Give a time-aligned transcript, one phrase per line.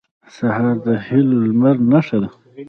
[0.35, 2.29] سهار د هيلو د لمر نښه ده.